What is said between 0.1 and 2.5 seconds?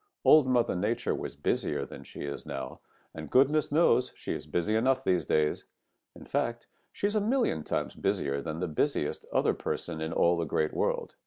Old Mother Nature was busier than she is